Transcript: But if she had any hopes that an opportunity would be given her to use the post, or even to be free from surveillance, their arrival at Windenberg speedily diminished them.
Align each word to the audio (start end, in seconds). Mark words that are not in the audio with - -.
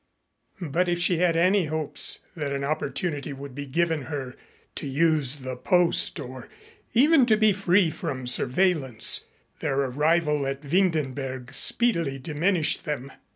But 0.59 0.89
if 0.89 0.97
she 0.97 1.17
had 1.17 1.37
any 1.37 1.65
hopes 1.65 2.21
that 2.35 2.51
an 2.51 2.63
opportunity 2.63 3.33
would 3.33 3.53
be 3.53 3.67
given 3.67 4.05
her 4.05 4.35
to 4.73 4.87
use 4.87 5.35
the 5.35 5.55
post, 5.55 6.19
or 6.19 6.49
even 6.95 7.27
to 7.27 7.37
be 7.37 7.53
free 7.53 7.91
from 7.91 8.25
surveillance, 8.25 9.27
their 9.59 9.79
arrival 9.81 10.47
at 10.47 10.61
Windenberg 10.63 11.53
speedily 11.53 12.17
diminished 12.17 12.83
them. 12.83 13.11